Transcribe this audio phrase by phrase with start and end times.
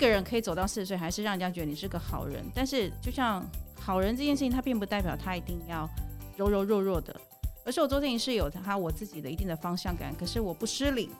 [0.00, 2.42] 个人可以走到四十岁，还是让人家觉得你是个好人。
[2.54, 3.44] 但是，就像
[3.78, 5.88] 好人这件事情，它并不代表他一定要
[6.36, 7.14] 柔柔弱弱的，
[7.64, 10.14] 而是我做事情是有他我自己的一定的方向感。
[10.18, 11.10] 可是我不失礼，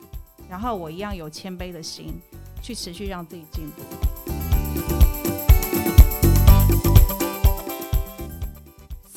[0.49, 2.15] 然后我一样有谦卑的心，
[2.63, 4.10] 去持续让自己进步。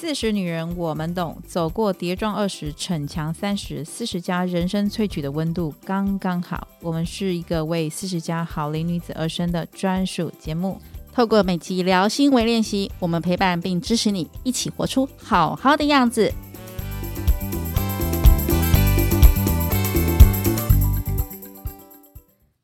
[0.06, 1.42] 四十女人，我们懂。
[1.48, 6.68] 走过跌撞二十，逞强三十，四十加人生萃取的温度刚刚好。
[6.82, 10.78] 我们是一个为四十加好龄女子而生的专属节目。
[11.14, 16.34] 透过每集聊心为练习，我们陪伴并支持你，一起活出好好的样子。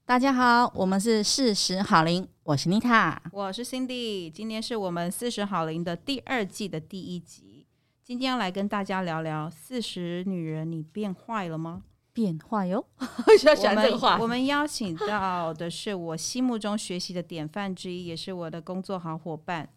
[0.06, 7.68] 大家好，我们是四十好龄，我是妮塔，我是 Cindy，今天是我们四十好龄的第二季的第一集。
[8.04, 11.84] 今天要来跟大家聊聊四十女人，你变坏了吗？
[12.12, 12.84] 变坏哟！
[12.98, 19.70] 我们我们邀请到的是我心目中学习的典范之一，也是我的工作好伙伴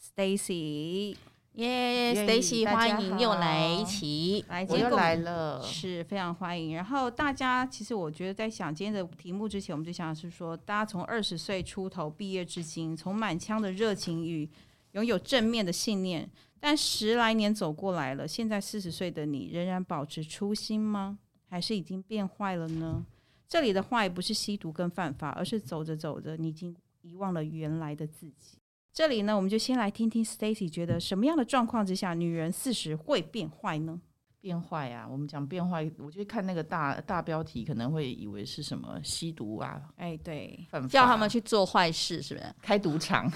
[0.00, 1.16] Stacy。
[1.54, 6.74] 耶、yeah，Stacy，欢迎又来一起来，我又来了，是非常欢迎。
[6.74, 14.48] 然后大家其实我觉得在想今天的题目之前，我们就想是说，大家从二十岁出头毕业至今，从满腔的热情与
[14.92, 16.26] 拥有正面的信念，
[16.58, 21.18] 但十来年走过来了，现在四十岁的你仍然保持初心吗？
[21.50, 23.04] 还是已经变坏了呢？
[23.46, 28.56] 这里的坏不是吸毒跟犯法，而是走着走着，你已经遗忘了原来的自己。
[28.92, 33.98] 这里呢，我们就先来听听 Stacy 觉得什么样的状况之下，女人四十会变坏呢？
[34.38, 35.06] 变坏啊！
[35.08, 39.80] 我们讲变坏，我就看那个大大标题，可能会以为是什么吸毒啊？
[39.96, 42.54] 哎，对，叫他们去做坏事，是不是？
[42.60, 43.30] 开赌场？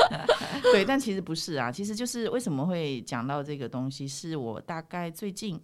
[0.70, 1.72] 对，但其实不是啊。
[1.72, 5.58] 其实就是为什么会讲到这个东西，是我大概最近，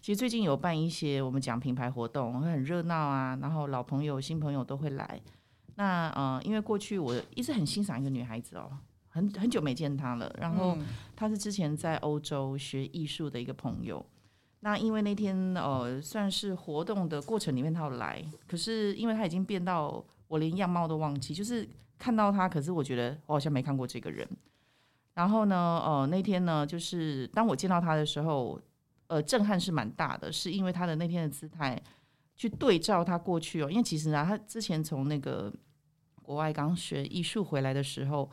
[0.00, 5.20] 其实最近有办一些我们讲品牌活动，会很热闹啊，然后老朋友、新朋友都会来。
[5.80, 8.70] 那呃，因为过去我一直很欣赏一个女孩子哦，
[9.08, 10.30] 很很久没见她了。
[10.38, 10.76] 然后
[11.16, 14.04] 她是之前在欧洲学艺术的一个朋友。
[14.60, 21.66] 那因为那天呃，算是活动的过程里面她有来，可是因为她已经变到我连样貌都忘记，就是
[21.98, 24.28] 看到她，可是我觉得我好像没看过这个人。
[25.14, 28.60] 然后呢，呃，那天呢，就是当我见到她的时候，
[29.06, 31.82] 呃，震撼是蛮大的，是因为她的那天的姿态
[32.36, 35.50] 去对照她过去哦，因为其实呢，她之前从那个。
[36.30, 38.30] 国外刚学艺术回来的时候，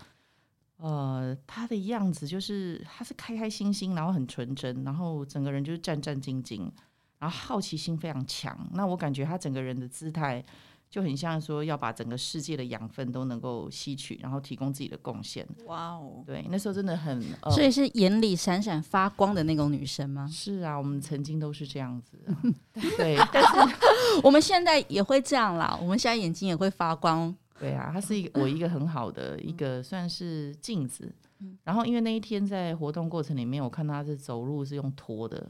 [0.77, 6.69] 呃，他的样子就是他是开开心心，然后很纯真，然后整个人就是战战兢兢，
[7.17, 8.55] 然后好奇心非常强。
[8.73, 10.45] 那我感觉他整个人的姿态
[10.87, 15.43] 就很像说要把整个世界的养分都能够吸取，然后提供自己的贡献。
[15.65, 20.29] 哇哦，对，那时候真的很，呃、所以是眼里闪闪发光的那种女生吗？
[20.31, 22.23] 是啊，我们曾经都是这样子。
[22.95, 23.75] 对，但是
[24.21, 27.35] 我们现在也会这样啦，我们现在眼睛也会发光。
[27.59, 31.13] 对啊，他是一个我一个很好的一个算是镜子。
[31.63, 35.47] 然后因为那一天在活动过程里面，我看他是走路是用拖的，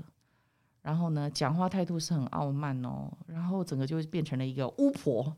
[0.82, 5.34] 然后呢，讲话态度是很傲慢哦，然后整个就变成了一个巫婆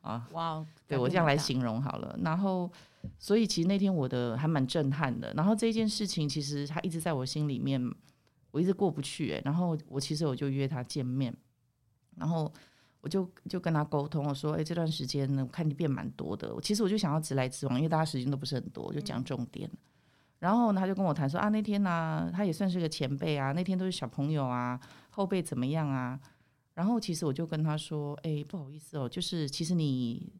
[0.00, 0.26] 啊！
[0.32, 2.18] 哇，对我这样来形容好了。
[2.22, 2.70] 然后
[3.18, 5.34] 所以其实那天我的还蛮震撼的。
[5.34, 7.78] 然后这件事情其实他一直在我心里面，
[8.50, 9.42] 我一直过不去哎。
[9.44, 11.34] 然后我其实我就约他见面，
[12.16, 12.50] 然后。
[13.00, 16.54] 我就就跟他沟通，我说：“哎、欸，这段时间呢，我看你变蛮多的。
[16.62, 19.68] 其实我就想要直来直往，因为大家时间都不是很多，我就讲重点。
[19.72, 19.78] 嗯、
[20.40, 24.78] 然后呢，他就跟我谈说：啊，那天呢、啊，他也算是个前辈啊，那天都是小朋友啊，
[25.10, 26.20] 后辈怎么样啊？
[26.74, 30.30] 然后其实我就跟他说：哎、欸，不好意思哦，就是其实你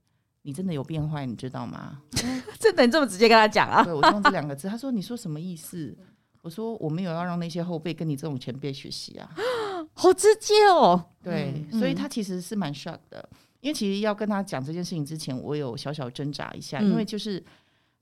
[0.43, 2.03] 你真的有变坏，你知道吗？
[2.61, 3.83] 真的，你这么直接跟他讲啊？
[3.83, 4.69] 对，我用这两个字。
[4.69, 5.97] 他说：你说什么意思？
[6.43, 9.31] 我说：我没有要让那些后辈跟你这种前辈学习啊。”
[10.01, 13.29] 好直接哦，对，所以他其实是蛮 shock 的，
[13.61, 17.45] 因为其实要跟他讲这件事情之前，我有小小挣扎一下，因为就是，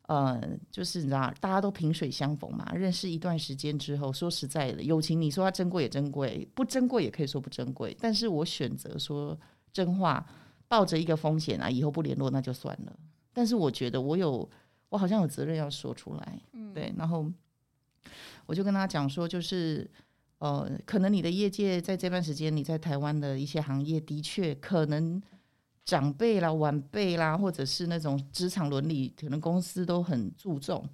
[0.06, 9.36] 呃，就是你知道，大家都萍水相逢嘛，认识一段时间之后，说实在的，友情你说它珍贵也珍贵，不珍贵也可以说不珍贵，但是我选择说
[9.72, 10.24] 真话，
[10.68, 12.96] 抱着一个风险啊，以后不联络那就算了，
[13.32, 14.48] 但是我觉得我有，
[14.88, 16.72] 我好像有责任要说出来，嗯。
[16.72, 17.26] 对，然后
[18.46, 19.90] 我就跟他讲说，就是。
[20.38, 25.20] 呃，可能你的业界在这段时间，你在台湾的一些行业的确可能
[25.84, 30.88] 长辈啦、晚辈啦，或者是那种职场伦理，可能公司都很注重。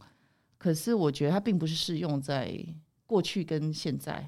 [0.56, 2.58] 可是我觉得它并不是适用在
[3.04, 4.26] 过去跟现在，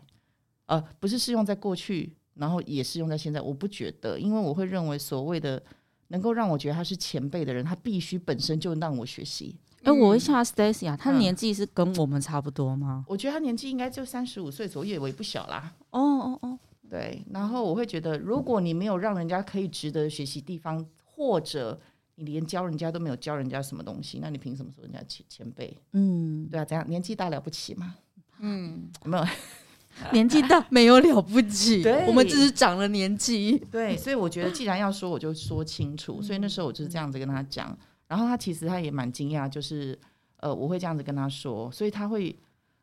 [0.67, 3.41] 呃，不是适用在过去，然后也适用在现在。
[3.41, 5.63] 我不觉得，因为我会认为所谓的
[6.09, 9.57] 能够让我觉得他是前辈的人，他必须本身就让我学习。
[9.87, 13.05] 哎，我问一下 Stacy 啊，他年纪是跟我们差不多吗？
[13.09, 15.73] 我觉得他年纪应该就三十五岁左右，我也不小啦。
[15.91, 16.59] 哦哦哦，
[16.91, 17.25] 对。
[17.31, 21.81] 然后我会觉得，如果你没有让人家可以值得学习地方，或者
[22.17, 25.77] 你连教人家都没有教人家什么东西，那你凭什么说人家前前辈？
[25.93, 27.95] 嗯，对啊，怎样年纪大了不起吗？
[28.41, 29.25] 嗯，有没有
[30.13, 33.57] 年纪大没有了不起， 对我们只是长了年纪。
[33.71, 36.21] 对，所以我觉得既然要说，我就说清楚。
[36.21, 37.75] 所以那时候我就是这样子跟他讲，
[38.09, 39.99] 然后他其实他也蛮惊讶，就是
[40.39, 42.35] 呃，我会这样子跟他说，所以他会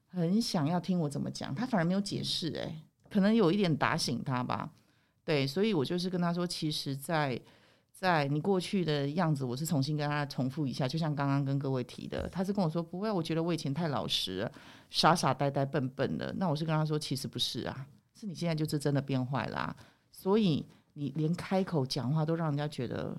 [0.10, 4.70] 很想要听我怎么讲，他反而没有解释，哎，可能有一点打醒他吧。
[5.24, 7.40] 对，所以我就是跟他说，其实在，
[7.92, 14.52] 在你过去的样子，我是重新跟他重复一下，就像刚刚跟各位提的，他是跟我说不会，我觉得我以前太老实了。
[14.90, 19.76] 傻傻呆呆笨笨的，那我是跟他说，其实不是啊，是你现在就是真的变坏啦、
[20.12, 23.18] 所以你连开口讲话都让人家觉得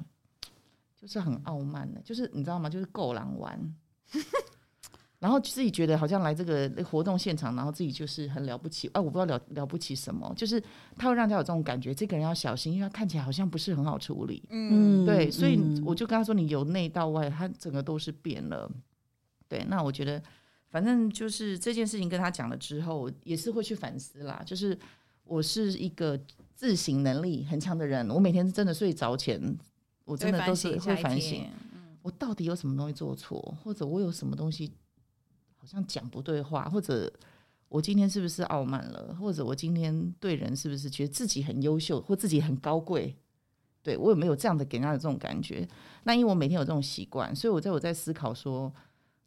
[1.04, 2.70] 就是很傲慢的，就是你知道吗？
[2.70, 3.74] 就是够狼玩，
[5.20, 10.58] 然后自己觉得好像来这个活动现场，然后自己就是很了不起，哎、啊，我不知道了了不起什么，就是
[10.96, 18.70] 他会让人家有这种感觉，这个人要小心，因为他看起来好像不是很好处理，嗯，对，所以我就跟他说，你由内到外，他整个都是变了，
[19.48, 20.22] 对，那我觉得。
[20.70, 24.42] 反正就是这件事情跟他讲了之后，也是会去反思啦。
[24.44, 24.76] 就是
[25.22, 26.20] 我是一个
[26.56, 29.40] 自省能力很强的人，我每天真的睡着前，
[30.04, 31.46] 我真的都是会反省，
[32.02, 34.72] 我到底有什么东西做错，或者我有什么东西
[35.56, 37.12] 好像讲不对话，或者
[37.68, 43.16] 我今天是不是傲慢了，或者我今天对人是不是觉得自己很优秀或自己很高贵？
[43.82, 45.68] 对，我有没有这样的给人家的这种感觉？
[46.04, 48.72] 那因为我每天有这种习惯，所以我在我在思考说。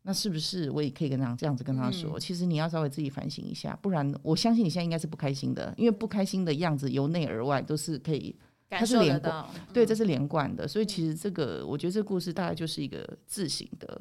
[0.04, 2.18] 那是不是我也可以跟他这样子跟他说？
[2.18, 8.34] 嗯、其实你要稍微自己反省一下，不然我相信你现在应该是不开心的，因为不开心的样子由内而外都是可以，
[8.69, 10.68] 它是连贯，对，这是连贯的。
[10.68, 14.00] 所以其实这个，我觉得这个故事大概就是一个自省的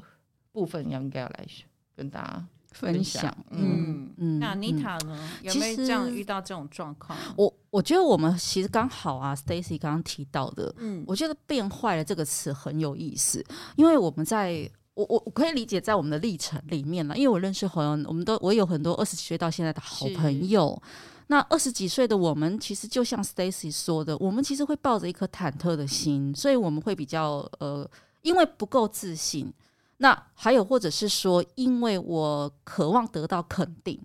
[0.53, 1.47] 部分，要应该要来
[1.95, 3.37] 跟大家分享。
[3.51, 5.19] 嗯嗯，那妮塔呢？
[5.19, 7.17] 嗯、有没有这样遇到这种状况？
[7.37, 13.45] 我我觉得我们其实刚好啊，Stacy 刚刚提到的，嗯，我觉得“变坏了”这个词很有意思，
[13.77, 14.71] 因为我们在。
[14.97, 20.83] 我我我可以理解，在我们的历程里面了，因为我认识朋友，我们都我有很多二十几岁到现在的好朋友。
[21.29, 27.89] 那二十几岁的我们，其实就像 Stacy 说的，我们其实会抱着一颗忐忑的心，所以我们会比较呃，
[28.23, 29.53] 因为不够自信。
[29.99, 34.01] 那还有或者是说，因为我渴望得到肯定。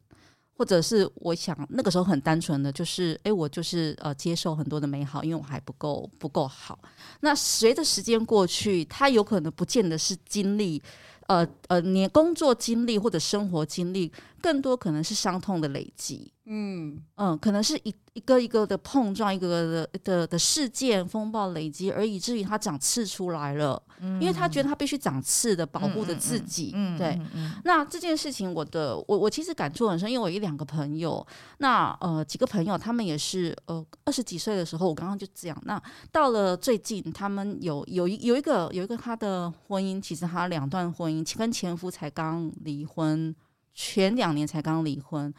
[0.58, 6.78] 或者是我想那个时候很单纯的，就是哎，我就是呃接受很多的美好，因为我还不够不够好。
[7.22, 10.80] 那随着时间过去，他有可能不见得是经历，
[11.26, 16.32] 呃呃，你工作经历或者生活经历，更多可能是伤痛的累积。
[16.46, 23.82] 嗯嗯，可能是一一个一个的碰撞，一个个的的的事件风暴累积，而以至于它长刺出来了。
[24.00, 26.72] 嗯，因为他觉得他必须长刺的保护着自己。
[26.74, 27.22] 嗯，对。
[27.64, 31.26] 那这件事情，我的我我其实感触很深，因为我有一两个朋友，
[31.60, 35.62] 那呃几个朋友，他们也是呃二十几岁的时候，我刚刚就这样。
[35.66, 35.80] 那
[36.12, 43.36] 到了最近，他们有有一有一个有一个他的婚姻，其实他两段婚姻，跟前夫才刚离婚，
[43.76, 45.32] 前两年才刚离婚。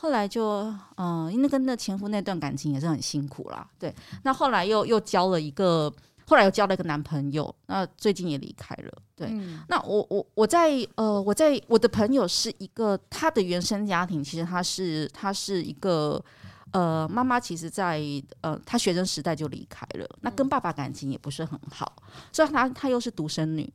[0.00, 3.92] 后来就，嗯，因为跟那前夫那段感情也是很辛苦啦，对。
[4.22, 5.92] 那后来又又交了一个，
[6.24, 9.26] 后来又交了一个男朋友，那最近也离开了，对。
[9.32, 16.24] 嗯、那我我我在呃我在我的朋友是一个他的原生家庭，其实他是他是一个
[16.70, 18.00] 呃妈妈，其实在
[18.42, 21.92] 呃他学生时代就离开了，那跟爸爸感情也不是很好，
[22.32, 23.68] 所以他他又是独生女，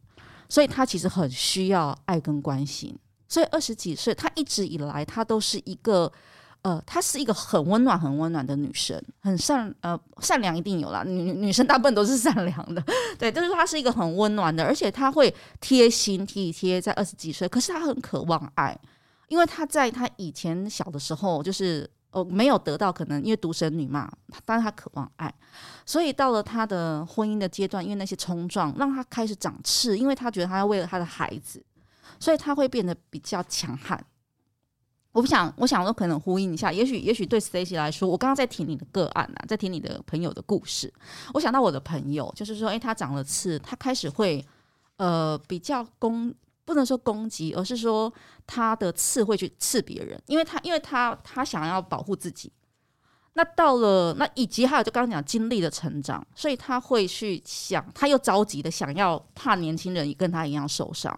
[0.48, 2.98] 所以他其实很需要爱跟关心。
[3.34, 6.12] 所以二十几岁，她一直以来，她都是一个，
[6.62, 11.04] 呃，她是一个很温暖、很温暖的女生，很善，呃，善良一定有啦。
[11.04, 12.84] 女女生大部分都是善良的，
[13.18, 18.80] 对，就是她是一个很温暖的，而且她会贴心体贴，在二十几岁，可是她很渴望爱，
[19.30, 24.08] 因为她在她以前小的时候，就是呃没有得到，可能因为独生女嘛，
[24.46, 25.34] 但是她渴望爱，
[25.88, 31.60] 所以到了她的婚姻的阶段，因为那些冲撞，让她开始长刺，因为她觉得她要为了她的孩子。
[32.20, 34.04] 所以他会变得比较强悍。
[35.12, 40.92] 我不想，我想说可能呼应一下，也许，也许对 Stacy 来说，我刚刚在听你的个案啊，在听你的朋友的故事。
[41.36, 44.44] 我想到我的朋友，就是说，诶，他长了刺，他开始会
[44.98, 46.34] 呃比较攻，
[46.66, 48.12] 不能说攻击，而是说
[48.48, 52.52] 他的刺会去刺别人，因为他，因为他，他想要保护自己。
[53.34, 61.16] 那到了那以及还有就刚刚讲经历的成长，所以他会去想，他又着急的想要怕年轻人也跟他一样受伤。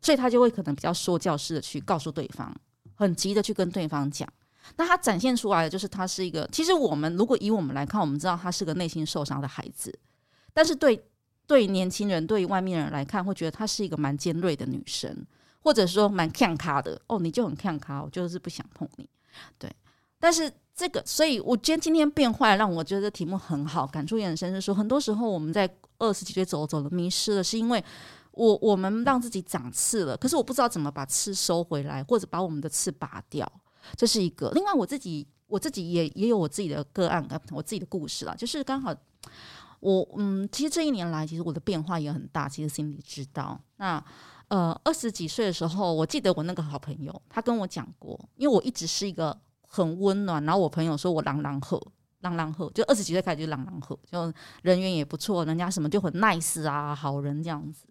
[0.00, 2.54] 所以他就会可能比较说教式的去告诉对方，
[2.94, 4.28] 很急的去跟对方讲。
[4.76, 9.98] 那他展现出来的就是他是一个，其实我们如果以我们来看，我们知道他是个内心受伤的孩子。
[10.52, 11.02] 但是对
[11.46, 15.24] 对年轻人、对外面人来看，会觉得她是一个蛮尖锐的女生，
[15.60, 17.00] 或者说蛮看咖的。
[17.06, 19.08] 哦，你就很看咖，我就是不想碰你。
[19.58, 19.74] 对。
[20.20, 24.52] 但是这个，所以我觉得今天变坏让我觉得题目很好，感触也很深。
[24.52, 27.82] 是说很多时候我们在二十几岁走走的迷失了，是因为
[28.38, 33.50] 我我们让自己长刺了，可是我不知道怎么把刺收回来，或者把我们的刺拔掉，
[33.96, 34.50] 这是一个。
[34.52, 38.94] 另外我自己我自己也也有我自己的个案，我自己的故事啦，就是刚好
[39.80, 43.60] 我嗯，其实这一年来，其实我的变化也很大，其实心里知道。
[43.76, 44.02] 那
[44.48, 49.38] 呃，二十几岁的时候，我记得我那个好朋友，他跟我讲过，因为我一直是一个。
[49.70, 51.78] 很温暖，然后我朋友说我朗朗喝，
[52.20, 57.84] 朗朗喝，就二十几岁开始就朗朗喝，就人缘也不错，人家什么就很 nice 啊，好人这样子。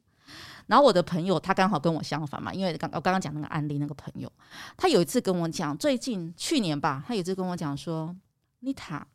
[0.68, 4.32] 然后我的朋友他刚好跟我相反嘛，因为刚我刚刚讲那个案例，那个朋友
[4.78, 8.16] 他有一次跟我讲，最近去年吧，他有一次跟我讲说，
[8.60, 9.08] 妮塔，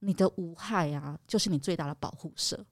[0.00, 2.64] 你的无害啊，就是你最大的保护色。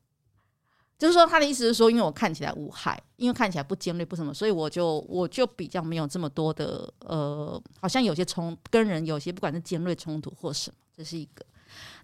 [0.98, 11.44] 就是说，他的意思是说，因为我看起来无害，因为看起来不尖锐不什么，所以我就我就比较没有这么多的呃，好像有些冲跟人有些不管是尖锐冲突或什么，这是一个。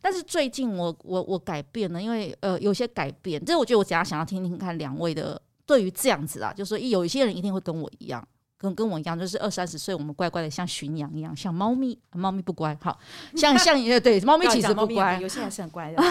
[0.00, 8.26] 但是最近我我我改变了，因为呃有些改变，这我觉得我只要想要听听看两位的对于这样子啊，就是说有一些人一定会跟我一样。
[8.60, 12.98] 跟跟我一样，就是二三十岁，我们乖乖的像巡羊一样，像猫咪，猫咪不乖，好
[13.36, 16.02] 像像也对，猫咪其实不乖，有些还是很乖的。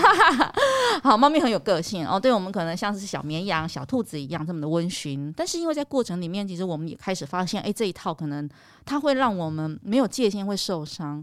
[1.04, 8.50] 好，猫咪很有个性哦，对我们可能像是小绵羊、小兔子一样这么的温驯，但是因为在过程里面，其实我们也开始发现，哎，这一套可能
[8.86, 11.22] 它会让我们没有界限会受伤。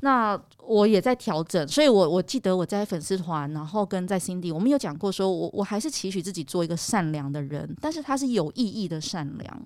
[0.00, 9.62] 那我也在调整，所以我我记得我在粉丝团，然后跟在 Cindy，我们有讲过说，我我还是期许自己做一个善良的人，但是它是有意义的善良。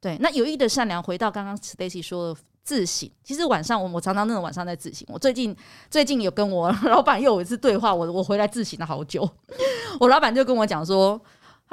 [0.00, 3.10] 对，那有意义的善良，回到刚刚 Stacy 说的自省。
[3.22, 5.06] 其实晚上我我常常那种晚上在自省。
[5.10, 5.56] 我最近
[5.90, 9.26] 最近有跟我老板又有一次对话，我我回来自省了好久。
[10.00, 11.18] 我老板就跟我讲说，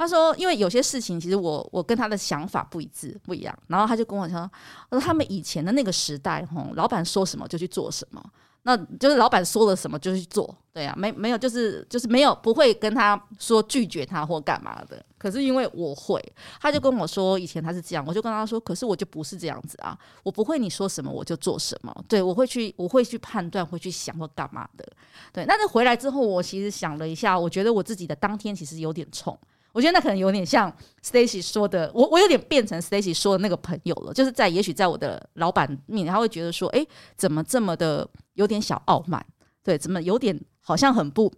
[0.02, 4.50] 他说因为有些事情其实我我跟他的想法不一致不一样，然后他就跟我说，
[4.90, 8.20] 他说他们以前的那个时代，吼，老板说什么就去做什么。
[8.64, 15.04] 那就是老板说了什么就去做，对啊，没没有就是就是没有不会跟他说拒绝他或干嘛的。
[15.18, 16.20] 可是因为我会，
[16.60, 24.86] 他就跟我说以前他是这样，我就跟他说，可是我就不是这样子啊，我不会你说什么我就做什么，对，我会去我会去判断，会去想或干嘛的，
[25.32, 25.44] 对。
[25.44, 29.36] 但是回来之后，我其实想了一下，我觉得我自己的当天其实有点冲。
[29.72, 30.70] 我觉得那可能有点像
[31.02, 36.86] Stacy 说的，我我有点变成 Stacy 说的那个朋友了，就是在也许在我的老板面前，他会觉得说，哎，
[37.16, 39.24] 怎么这么的有点小傲慢，
[39.62, 41.32] 对，怎么有点好像很不，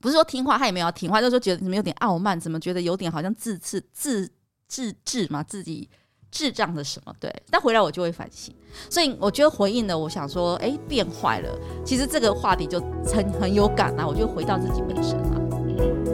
[0.00, 4.30] 不是说听话，他也没有听话，就是说觉得怎么有点傲慢，怎么觉得有点好像自自自
[4.68, 5.90] 自智嘛，自己
[6.30, 7.28] 智障的什么，对。
[7.50, 8.54] 但回来我就会反省，
[8.88, 16.11] 所以我觉得回应了，我想说，哎，变坏了，其实这个话题就很很有感啊，我就回到自己本身了。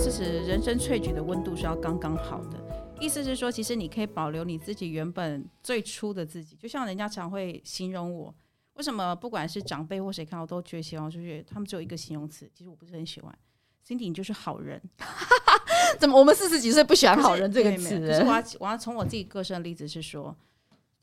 [0.00, 2.58] 其实人生萃取的温度是要刚刚好的，
[3.00, 6.54] 意思是说，其实你可以保留你自己原本最初的自己。
[6.54, 8.32] 就像人家常会形容我，
[8.74, 13.36] 为什么不管是长辈或谁看我都觉得喜欢，就是他们只有一个形容词，其实我不是很喜欢。
[13.84, 14.80] Cindy 你就是好人，
[15.98, 17.98] 怎么我们四十几岁不喜欢好人 这个词？
[17.98, 20.34] 可是我要我要从我自己个身的例子是说，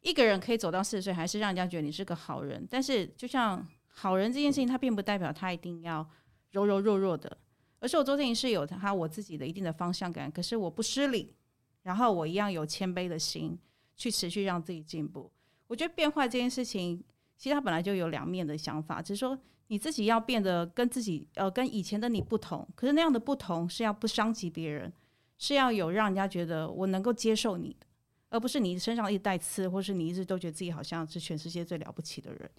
[0.01, 2.65] 一个人可以走到四十岁，还是让人家觉得你是个好人。
[2.71, 6.07] 但是就像好人这件事情，它并不代表他一定要
[6.51, 7.37] 柔柔弱弱的。
[7.85, 11.35] 而是我做事情是有他我自己的一定的方向感，可是我不失礼，
[11.83, 13.55] 然后我一样有谦卑的心
[13.95, 15.31] 去持续让自己进步。
[15.67, 16.99] 我觉得变坏这件事情，
[17.37, 19.37] 其实它本来就有两面的想法，只是说
[19.67, 24.91] 你自己要变得跟自己呃跟以前的你不同，可是那样的不同是要不伤及别人，
[25.37, 27.85] 是要有让人家觉得我能够接受你的。
[28.29, 32.49] 而不是你身上一直带刺，或是你一直都觉得自己好像是全世界最了不起的人。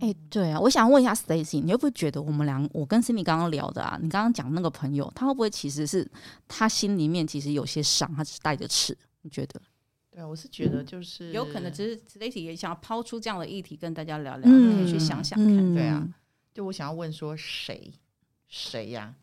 [0.00, 6.08] 哎、欸，对啊，我想问一下 Stacy，你会不会觉得我们俩，我跟 Cindy 刚刚聊的啊，你刚刚讲那个朋友，他会不会其实是
[6.46, 8.96] 他心里面其实有些伤，他只是带着刺？
[9.22, 9.60] 你觉得？
[10.10, 15.72] 对啊，我是觉得就是、嗯、有可能，只是 Stacy 也想要抛出这样的议题跟大家聊聊，嗯、可以去想想看。
[15.72, 16.06] 嗯、对啊，
[16.54, 17.92] 就我想要问说谁
[18.46, 19.14] 谁呀？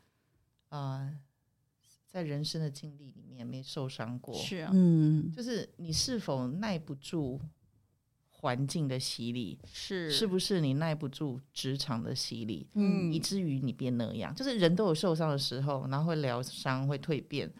[0.70, 0.80] 啊？
[0.80, 1.18] 呃
[2.14, 7.42] 在人生的经历里面没受伤过，是啊，嗯，就是你是否耐不住
[8.30, 9.58] 环境的洗礼？
[9.66, 12.68] 是，是不是你耐不住职场的洗礼？
[12.76, 14.32] 嗯，以至于你变那样。
[14.36, 17.52] 就是人都有受伤的时候，然后会疗伤，会蜕变。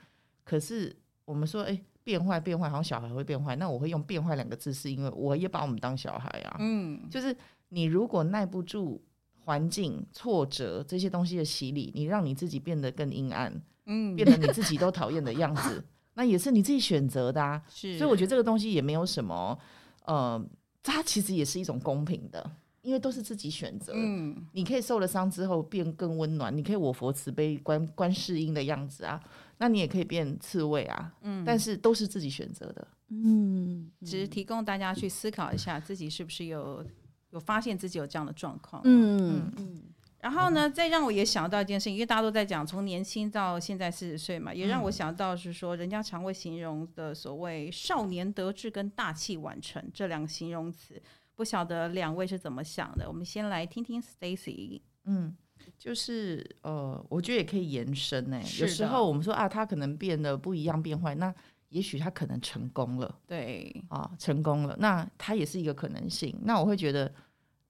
[0.44, 0.96] 可是
[1.26, 3.56] 我们说，哎、欸，变坏变坏，好像小孩会变坏。
[3.56, 6.58] 那我会用“变坏”两个字，是因为我也把我们当小孩啊。
[6.60, 7.36] 嗯，就是
[7.70, 9.04] 你如果耐不住
[9.46, 13.60] 环境、挫折这些东西的洗礼，你让你自己变得更阴暗。
[13.86, 17.62] 嗯，变得你自己都讨厌的样子，那也是你自己选择的啊。
[17.70, 19.58] 是，所以我觉得这个东西也没有什么，
[20.06, 20.44] 呃，
[20.82, 23.94] 它其实也是一种公平的，因为都是自己选择。
[23.96, 29.22] 嗯，你可以受了伤之后变更温暖，你可以我佛慈悲观观世音的样子啊。
[29.58, 36.86] 那你也可以变刺猬啊，嗯，但是都是自己选择的，嗯，只是提供大家去思考一下，自己是不是有
[37.30, 39.84] 有发现自己有这样的状况，嗯嗯。
[40.24, 51.04] 然后呢，再让我也想到一件事情，因为大家都在讲从年轻到现在四十岁嘛，也让我想到是说，人家常会形容的所谓少年得志跟大器晚成这两个形容词，
[51.36, 53.06] 不晓得两位是怎么想的？
[53.06, 54.80] 我们先来听听 Stacy。
[55.04, 55.36] 嗯，
[55.78, 58.42] 就是呃，我觉得也可以延伸呢。
[58.62, 61.36] 有时候我们说啊，他可能变得不一样，变坏，那
[61.68, 63.14] 也许他可能成功了。
[63.28, 66.34] 对啊，成功了，那他也是一个可能性。
[66.44, 67.14] 那我会觉得。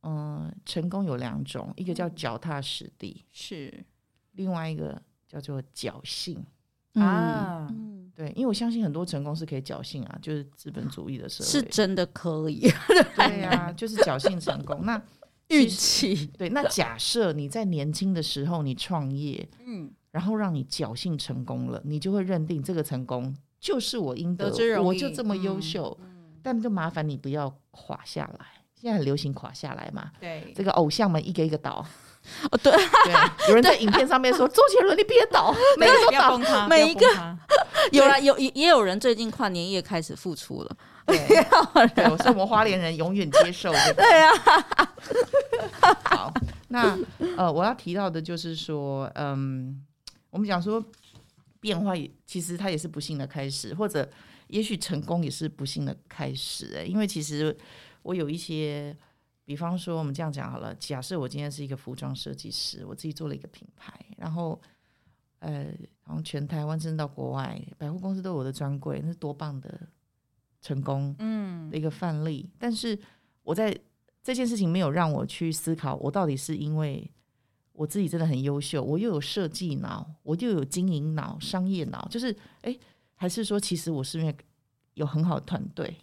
[0.03, 3.83] 嗯，成功有两种，一个叫脚踏实地，是
[4.33, 6.45] 另外一个叫做侥幸
[6.95, 7.73] 啊。
[8.15, 12.69] 对，因为我相信很多成功是可以侥幸啊，就是资本主义的社会是真的可以。
[13.17, 14.85] 对呀、啊，就是侥幸成功。
[14.85, 15.01] 那
[15.49, 25.97] 运气对，那假设你在年轻的时候你创业， 嗯，然后让你侥幸成功了，你就会认定这个成功就是我应得，得我就这么优秀。
[26.01, 28.62] 嗯、但就麻烦你不要垮下来。
[28.83, 30.11] 现在很流行垮下来嘛？
[30.19, 31.85] 对，这个偶像们一个一个倒。
[32.51, 37.05] 哦，对，对，有人在影片上面说：“周杰伦，你别倒，每个都倒，每一个。”
[37.93, 40.77] 有了，有也也有人最近跨年夜开始复出了。
[41.05, 41.17] 对，
[41.95, 43.71] 对，我是我们花莲人，永远接受。
[43.95, 44.31] 对啊。
[46.03, 46.33] 好，
[46.67, 46.97] 那
[47.37, 49.81] 呃，我要提到的就是说，嗯，
[50.29, 50.83] 我们讲说
[51.61, 54.09] 变化也，其实它也是不幸的开始，或者
[54.47, 56.75] 也许成功也是不幸的开始。
[56.77, 57.57] 哎，因为其实。
[58.03, 58.95] 我有一些，
[59.43, 60.75] 比方说，我们这样讲好了。
[60.75, 64.61] 假设我今天是一个服装设计师，我自己做了一个品牌，然后，
[65.39, 65.73] 呃，
[66.05, 69.87] 从全台湾甚至到国外，百货公司都有我的专柜，那是多棒的
[70.61, 72.43] 成功，嗯，的一个范例。
[72.45, 72.97] 嗯、但是
[73.41, 73.77] 我在
[74.21, 77.09] 这件事情没有让我去思考，我到底是因为
[77.71, 82.77] 我自己真的很优秀，我又有设计脑，我又有经营脑、商业脑，就是哎，
[83.15, 84.35] 还是说其实我是因为
[84.93, 85.95] 有很好的团队。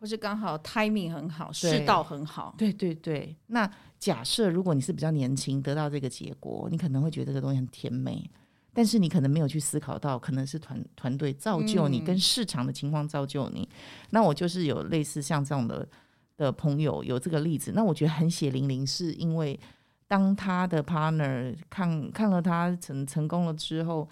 [0.00, 2.54] 或是刚好 timing 很好，世道很好。
[2.56, 3.36] 对对对。
[3.48, 8.30] 那假设如果你是比较年轻，得到这个结果，你可能会觉得这个东西很甜美，
[8.72, 13.62] 但是你可能没有去思考到，可能是团团队造就你，跟市场的情况造就你。
[13.62, 13.76] 嗯、
[14.10, 15.88] 那我就是有类似像这样的
[16.36, 19.58] 的朋友有这个例子，那我觉得很血淋淋，是因为
[20.06, 24.08] 当他的 partner 看看了他成成功了之后。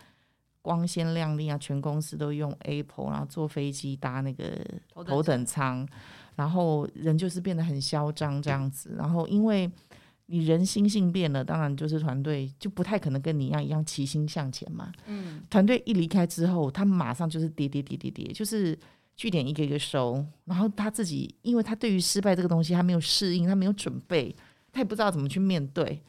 [0.66, 1.56] 光鲜亮丽啊！
[1.58, 4.60] 全公司都用 Apple，然后坐飞机搭那个
[5.06, 5.86] 头等舱，
[6.34, 8.96] 然后人就是变得很嚣张这样子。
[8.98, 9.70] 然后因为
[10.26, 14.90] 你人心性变了，当然就是团队就不太可能跟你一样一样齐心向前嘛。
[15.06, 18.76] 嗯，团队一离开之后，他马上就是跌跌跌跌跌，就是
[19.14, 20.26] 据点一个一个收。
[20.46, 24.34] 然后他自己，因为他对于失败这个东西他没有适应，他没有准备，
[24.72, 26.02] 他也不知道怎么去面对。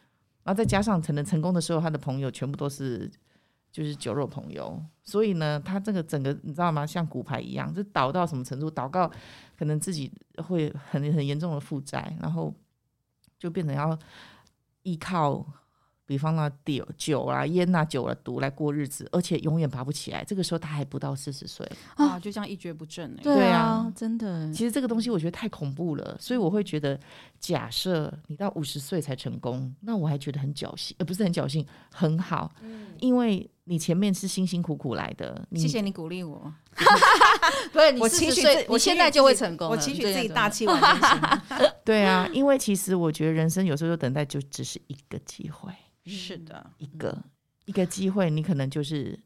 [0.43, 3.08] 然后再加上可能成功的时候，他的朋友全部都是。
[3.78, 6.84] 就是酒肉朋友，所以呢，他这个整个你知道吗？
[6.84, 8.72] 像骨牌一样，就倒到什么程度？
[8.72, 9.08] 倒到
[9.56, 10.12] 可能自己
[10.48, 12.52] 会很很严重的负债，然后
[13.38, 13.96] 就变成要
[14.82, 15.46] 依靠，
[16.08, 20.24] 比方那酒酒啊、烟啊、酒啊、毒来过日子，而且永远爬不起来。
[20.24, 21.63] 这个时候他还不到四十岁
[21.94, 23.16] 啊，就这样一蹶不振。
[23.18, 24.52] 对啊，真的。
[24.52, 27.00] 其实这个东西我觉得太恐怖了，所以我会觉得，
[27.40, 31.63] 假设你到五十岁才成功，那我还觉得很侥幸，呃，不是很侥幸，
[31.94, 33.48] 很好，嗯，因为。
[33.70, 36.54] 你前面是辛辛苦苦来的，谢谢你鼓励我。
[37.74, 39.68] 对，你四十岁，你现在就会成功。
[39.70, 41.42] 我期许自己大器晚成。
[41.84, 45.72] 对啊，因为其实我觉得人生有时候就等待就只是一个机会。
[46.06, 47.22] 是的，一个
[47.66, 49.20] 一个机会，你可能就是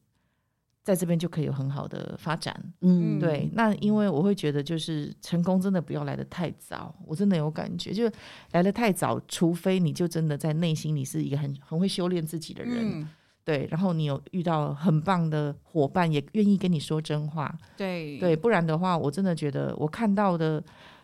[0.84, 2.60] 在这边就可以有很好的发展。
[2.82, 3.48] 嗯，对。
[3.54, 6.96] 那因为我会觉得，就是成功真的不要来得太早。
[7.06, 8.10] 我真的有感觉，就
[8.54, 13.02] 来得太早，除非你就真的在内心你是一个很很会修炼自己的人。
[13.02, 13.08] 嗯
[13.44, 17.54] 对，然后你有遇到很棒的伙伴，也愿意跟你说真话。
[17.76, 20.64] 对对，不然的话，我真的觉得我看到的，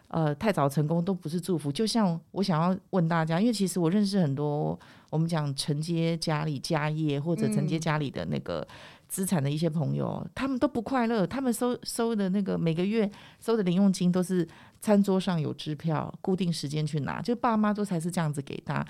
[0.09, 1.71] 呃，太早成功都不是祝福。
[1.71, 8.65] 就像我想要问大家，因为其实我认识很多，我们讲承接家里家业或者承接家里的那个
[9.07, 11.25] 资产的一些朋友，嗯、他们都不快乐。
[11.25, 14.47] 他们收收的那个每个月收的零用金都是
[14.79, 18.85] 餐桌上有支票，固定时间去拿，就爸妈都才是这样子给他。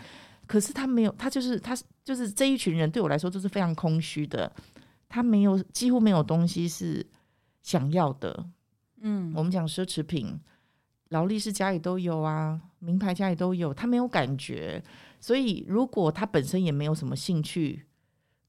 [0.48, 4.50] 可是他没有，他就是他就是这一群人对我来说都是非常空虚的，
[5.10, 7.06] 他没有几乎没有东西是
[7.62, 8.48] 想要的。
[9.02, 10.40] 嗯，我们讲奢侈品，
[11.10, 14.82] 劳力士家里都有啊，名牌家里都有，他没有感觉。
[15.20, 17.86] 所以如果他本身也没有什么兴趣，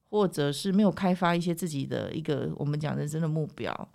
[0.08, 3.88] 或者是没有开发一些自己的一个我们讲人生的目标，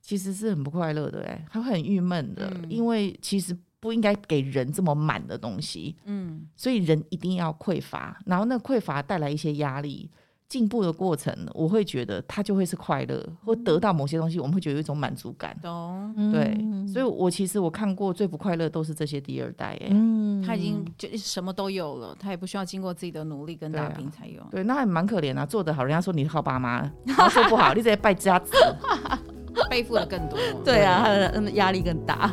[0.00, 1.24] 其实是很不快乐的。
[1.24, 3.56] 哎，他会很郁闷的，嗯，因为其实。
[3.80, 10.10] 不应该给人这么满的东西，嗯，所以人一定要匮乏，然后那匮乏带来一些压力，
[10.48, 15.56] 进步的过程，我会觉得他就会是快乐，或得到某些东西，我们会觉得有一种满足感。
[15.62, 16.54] 懂，对，
[16.92, 19.88] 所以我其实我看过最不快乐都是这些第二代，哎，
[20.44, 24.42] 他已经就什么都有了，他也不需要经过自己的努力跟打拼才有。
[24.50, 28.52] 对，那还蛮可怜啊，做得好，人家说你是靠爸妈，然后做不好，你直接败家子，
[29.70, 30.38] 背负的更多。
[30.64, 32.30] 对啊，他的压力更大。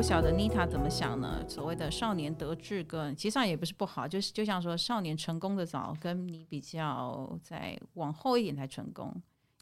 [0.00, 1.44] 不晓得妮塔怎么想呢？
[1.46, 9.14] 所谓的少年得志跟其实上也不是不好，就是就像说少年成功的早，跟你比较再往后一点才成功，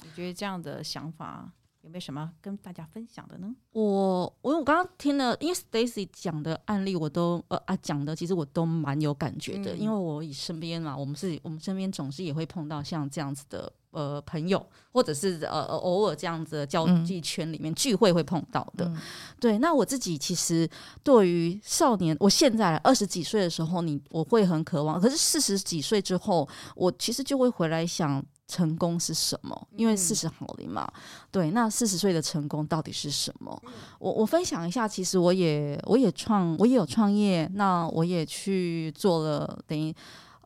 [0.05, 3.53] 你觉得这样的想法有没有什么跟大家分享的呢？
[3.73, 13.73] 我我我刚刚听了，因为 Stacy 讲的案例我都呃啊讲的，其实我都蛮有感觉的，嗯、因为我以身边嘛，我们是我们身边总是也会碰到像这样子的。
[13.91, 18.99] 呃，朋友，或者是呃偶尔这样子的交际圈里面聚会会碰到的，嗯、
[19.41, 19.59] 对。
[19.59, 20.69] 那我自己其实
[21.03, 25.01] 对于少年，我现在二十几岁的时候，你我会很渴望。
[25.01, 26.47] 可是四十几岁之后，
[26.77, 29.69] 我其实就会回来想，成功是什么？
[29.75, 31.51] 因为四十好龄嘛，嗯、对。
[31.53, 33.59] 那四十岁的成功到底是什么？
[33.99, 39.95] 我我分享一下，其实我也我也创，我也有创业，那我也去做了，等于。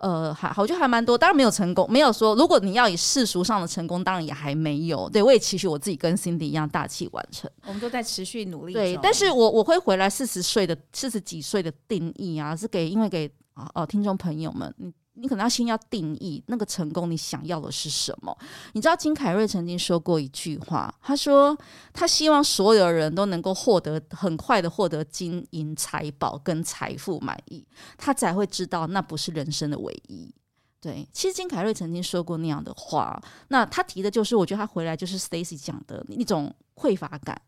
[0.02, 5.08] 呃，还好，就还蛮多，当然没有成功，没有说，如果你要以世俗上的成功，当然也还没有。
[5.08, 7.48] 对，我也期许我自己跟 Cindy 一样大器晚成。
[7.66, 8.72] 我们都在持续努力。
[8.72, 18.34] 对，但是我我会回来四十岁的四十几岁的定义啊，是给因为给哦、呃、听众朋友们，你你可能要先要定义那个成功，你想要的是什么？
[18.72, 21.56] 你知道金凯瑞曾经说过一句话，他说
[21.92, 27.62] 他希望所有人都能够获得很快的获得金银财宝跟财富满意，
[27.98, 30.34] 他才会知道那不是人生的唯一。
[30.80, 37.38] 对，其实金凯瑞曾经说过那样的话，那他提的就是，我觉得他回来就是 Stacy 讲的一种匮乏感。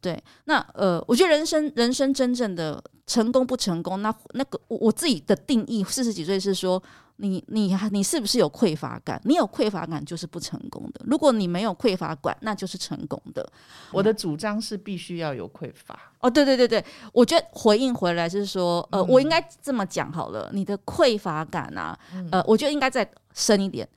[0.00, 6.82] 对，那呃，我觉得人生人生真正的成功不成功，那那个我我自己的定义，四十几岁是说。
[7.16, 9.20] 你你你是不是有匮乏感？
[9.24, 11.00] 你有匮乏感就是不成功的。
[11.06, 13.48] 如果你没有匮乏感，那就是成功的。
[13.92, 15.98] 我的主张是必须要有匮乏。
[16.20, 20.50] 哦，对对对对，我觉得回应回来就是说，呃，嗯、我应该这么讲好了。
[20.52, 23.88] 你的匮乏感啊，嗯、呃，我觉得应该再深一点。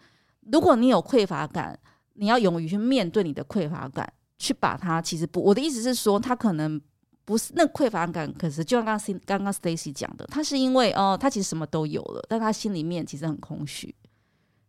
[0.52, 1.78] 如果你有匮乏感，
[2.14, 5.02] 你要勇于去面对你的匮乏感，去把它。
[5.02, 6.80] 其实不，我的意思是说，他可能。
[7.26, 13.94] 不是那匮乏感，可是就像刚刚刚刚 Stacy 讲的，他是因为哦，他其实什么都有了，但他心里面其实很空虚，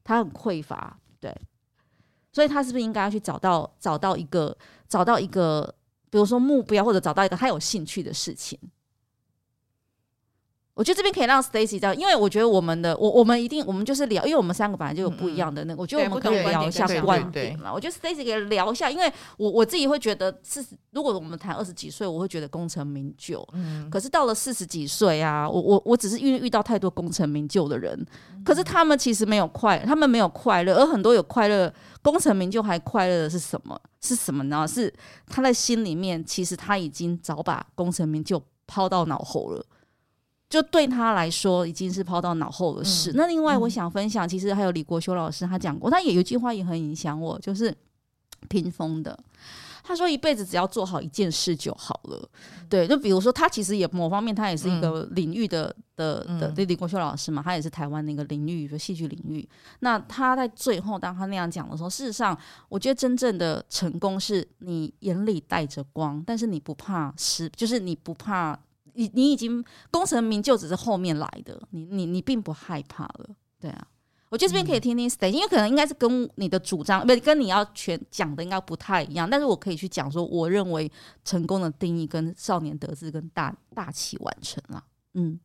[0.03, 1.31] 他很匮乏，对，
[2.33, 4.57] 所以他是不是应该要去找到找到一个
[4.89, 5.75] 找到一个，
[6.09, 8.59] 比如说目标，或者找到一个他有兴趣的事情？
[10.77, 17.73] 我觉得这边可以让 Stacy 知道，因为我觉得我们的我我们一定我们就是聊，因为我们三个本来就有不一样的那个，嗯、我觉得我们可以聊一下观点嘛。
[17.73, 23.43] 我觉得 Stacy 可以聊一下，因为我我自己会觉得是，如果我们谈二十几岁，我会觉得功成名就。
[23.55, 23.89] 嗯。
[23.89, 28.07] 可是到了四十几岁啊，我我我只是因为遇到太多功成名就的人，
[28.45, 33.81] 可是他们其实没有快，他们没有快乐，而很多有快乐、功成名就还快乐的是什么？
[34.03, 34.69] 是什么呢？
[34.69, 34.93] 是
[35.27, 39.65] 他在心里面，其实他已经早把功成名就抛到脑后了。
[40.49, 43.11] 就对他来说已经是抛到脑后的事。
[43.11, 47.75] 嗯、那另外，我想分享，其实还有李国修老师他讲过，他也有一句话也很影响我，就是
[48.49, 49.19] 屏风的。
[49.83, 52.29] 他说一辈子只要做好一件事就好了。
[52.69, 59.49] 对，就比如说他其实也某方面他也是一个领域的、嗯、的的李国修老师嘛，他也是台湾那个领域就戏剧领域。
[59.81, 62.37] 那他在最后当他那样讲的时候，事实上
[62.69, 68.59] 我觉得真正的成功是你眼里带着光，但是你不怕失，就是你不怕。
[68.97, 73.87] 你你已经功成名就，只是后面来的，你你你并不害怕了，对啊。
[74.29, 80.91] 我觉得这边可以听听 Stacy，因为可能应该是跟你的主张，不跟你要全讲的应该不太一样，但是我可以去讲说，我认为
[81.25, 84.85] 成功的定义跟少年得志跟大大器晚成了。
[85.15, 85.39] 嗯，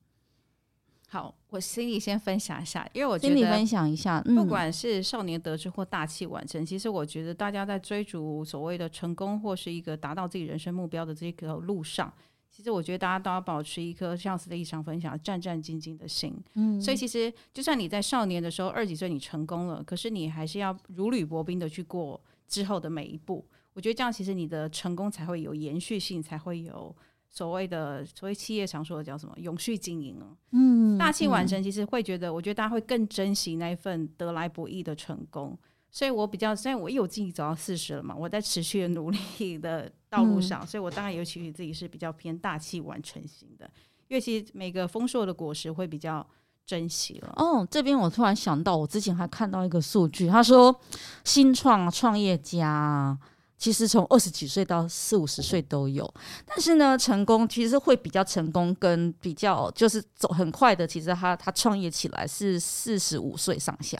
[1.07, 12.11] 好，我心里先分享一下，因为我觉得心里分享一下，不管是少年得志或大器晚成，嗯、其实我觉得大家在追逐所谓的成功或是一个达到自己人生目标的这个路上。
[12.51, 16.35] 其实我觉得大家都要保持一颗像 Stacy 上分享战战兢兢的心。
[16.55, 23.47] 嗯，所以其实就算你在少年的时候二十几岁你成功了，可是你还是要如履薄冰的去过之后的每一步。
[23.73, 26.93] 我觉得这样其实你的成功才会有延续性，才会有
[27.29, 30.35] 所谓的所谓企业常说的叫什么永续经营哦。
[30.51, 35.57] 嗯，大器晚成其实会觉得，我觉得大家会更珍惜那一份得来不易的成功。
[35.89, 43.65] 所以我比较，虽然我有自己走到四十了嘛，我在持续的努力的道路上，嗯、所以我当然尤其许自己是比较偏大器晚成型的，
[44.09, 46.27] 因为其实每个丰硕的果实会比较
[46.65, 47.33] 珍惜了。
[47.37, 50.77] 哦，这边我突然想到，我之前还看到一个数据，他说
[51.23, 53.17] 新创创业家
[53.57, 56.13] 其实从二十几岁到四五十岁都有。
[56.45, 63.97] 但是呢，成功其实会比较成功，跟比较就是走很快的，其实他他创业起来是四十五岁上下，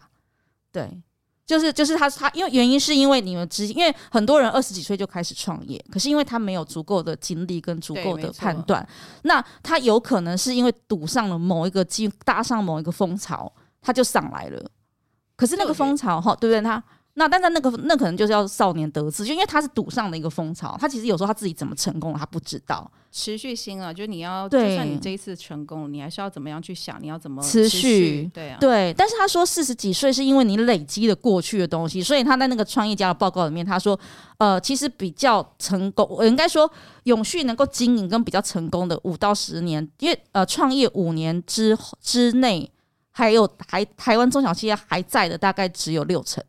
[0.74, 1.02] 对。
[1.52, 8.88] 就是就是他他，因为原因是因为你们之，因为很多人二十几岁就开始创业，可是因为他没有足够的精力跟足够的判断，
[9.24, 14.72] 那他有可能是因为赌上了某一个机，搭上某一个风潮，他就上来了。
[15.36, 16.62] 可是那个风潮哈，对不对？
[16.62, 16.82] 他。
[17.16, 22.90] 那但在那个那可能就是要少年得志，就因为他是赌上的一个风潮，他其实有时候他自己怎么成功他不知道。
[23.12, 27.70] 持续性啊，就是你要，对就算你这一次成功，你还是要怎么样去想，你要怎么持续？
[27.70, 28.94] 持续对啊，对。
[28.98, 34.00] 但是他说四十几岁是因为你累积了过去的东西，所以他在那个创业家的报告里面他说，
[34.38, 36.72] 呃，其实比较成功，我应该说
[37.04, 42.72] 永续能够经营跟比较成功的五到十年，因为呃创业五年之之内，
[43.12, 46.42] 还有还台湾中小企业还在的大概只有六成。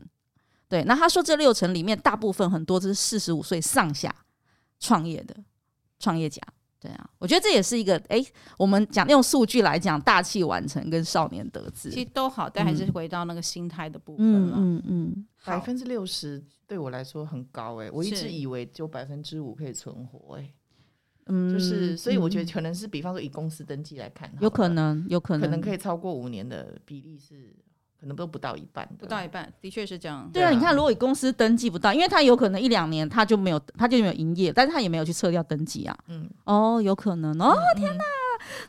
[0.69, 4.15] 对，那他说这六成里面，大部分很多都是四十五岁上下
[4.79, 5.35] 创业的
[6.03, 6.43] 创业家。
[6.81, 8.21] 对啊，我觉得这也是一个哎，
[8.59, 14.55] 我们讲用数据来讲，大器晚成跟少年得志，其实都好，但还是回到那个心态的部分了。
[14.57, 20.53] 嗯嗯，百分之六十对我来说很高哎，我一直以为就百分之五可以存活哎。
[21.27, 27.55] 嗯，就是所以我觉得可能是，比方说以公司登记来看，有可能，有可能，可能可以超过五年的比例是。
[28.03, 30.29] 可能都不到一半，不到一半，的确是这样。
[30.33, 35.97] 对啊，你看，如果你公司登记不到，因为他有可能一两年他就没有，他就没有营业，但是他也没有去撤掉登记啊。
[36.09, 37.57] 嗯，哦，有可能哦。
[37.77, 38.05] 天哪，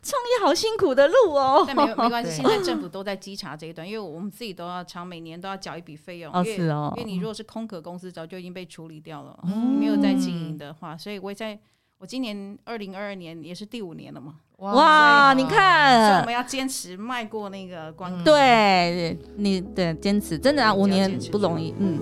[0.04, 1.63] 创业好辛苦的路哦。
[1.65, 6.32] 但没有没关系，现在政府都在稽查这一段，因为我们自己都要偿，每年都要缴一笔费用。
[6.32, 6.93] 哦，是哦。
[6.96, 11.60] 因为你如果是空壳公司，早就已经被处理掉了，你没有在经营的话，所以我也在。
[12.00, 14.36] 我今年二零二二年也是第五年了嘛，
[14.71, 18.23] 哇，你看，所以我们要坚持迈过那个关口。
[18.23, 21.99] 对，你对坚持真的啊，五年不容易，嗯。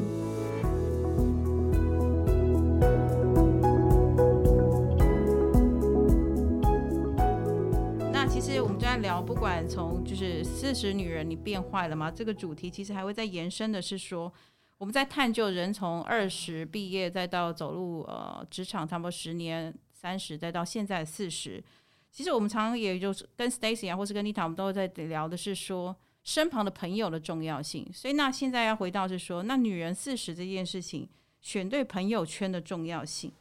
[8.13, 12.11] 那其实我们就在聊，不管从就是四十女人你变坏了吗？
[12.11, 14.31] 这个主题其实还会再延伸的是说。
[14.77, 21.63] 我们在探究人从二十毕业，再到走入呃职场，差不多十年、三十，再到现在四十。
[22.11, 27.89] 其实我们常常也就是跟 Stacy 啊，或是跟 Nita，我们都在聊的是说身旁的朋友的重要性。
[27.93, 31.07] 所以那现在要回到是说，那女人四十这件事情，
[31.39, 33.31] 选对朋友圈的重要性。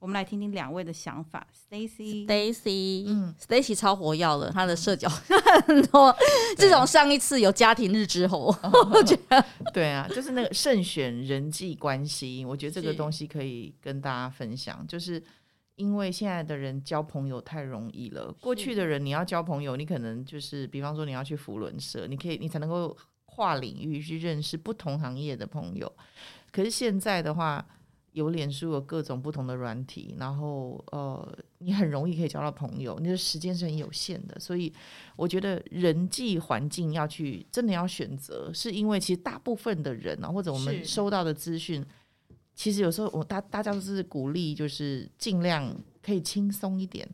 [0.00, 5.08] 我们来听听两位的想法，Stacy，Stacy，嗯，Stacy 超活跃了，她的社交
[5.66, 6.14] 很多。
[6.56, 8.54] 自从上一次有家庭日之后，
[8.94, 14.86] 我觉得 对啊，就是那个慎选人际关系，我觉得这个东西可以跟大家分享。
[14.86, 15.20] 就是
[15.78, 25.90] 因为现在的人交朋友太容易了，过去的人你要交朋友，你可能就是比方说你要去福伦社，你可以你才能够跨领域去认识不同行业的朋友。
[26.50, 27.64] 可是现在的话，
[28.12, 34.72] 有脸书有各种不同的软体，然后呃，你很容易可以交到朋友，你的时间是很有限的，所以
[35.14, 41.86] 我觉得人际环境要去真的要选择，是因为其实大部分的人啊，或者我们收到的资讯，是
[42.58, 47.08] 其实有时候我大大家都是鼓励，就是尽量可以轻松一点，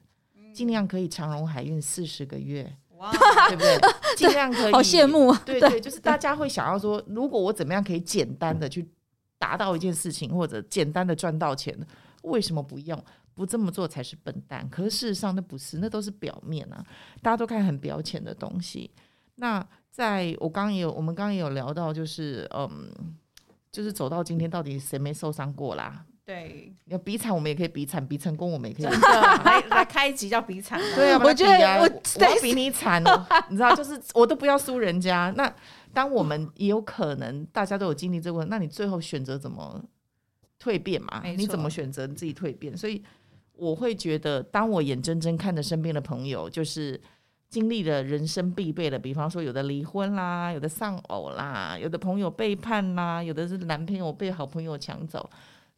[0.54, 3.12] 尽量可以长荣海运四十个月，哇，
[3.48, 3.78] 对不对？
[4.16, 8.88] 尽量可以，好羡慕啊，对对，就是大家会想要说，如果我怎么样可以简单的去。
[9.36, 11.76] 达到一件事情，或者简单的赚到钱，
[12.22, 13.04] 为什么不用？
[13.34, 14.66] 不这么做才是笨蛋。
[14.70, 16.82] 可是事实上，那不是，那都是表面啊，
[17.20, 18.90] 大家都看很表浅的东西。
[19.34, 22.90] 那在我刚刚也有，我们刚刚也有聊到，就是嗯，
[23.74, 26.06] 就是走到今天，到底谁没受伤过啦？
[26.24, 30.80] 对，要比惨，我们也可以比惨；比成功，我们也可以来来开一集叫比惨。
[30.94, 33.02] 对啊，我觉得我我要比你惨，
[33.50, 35.52] 你知道，就是我都不要输人家那。
[35.92, 39.80] 当我们也有可能大家都有经历这个，那你最后选择怎么
[40.60, 41.22] 蜕变嘛？
[41.36, 42.76] 你怎么选择自己蜕变？
[42.76, 43.00] 所以
[43.52, 47.00] 我会觉得，当我眼睁睁看着身边的朋友就是
[47.54, 55.30] 经历了人生必备的，比方说有的离婚啦，有的丧偶啦，有的朋友背叛啦，有的是男朋友被好朋友抢走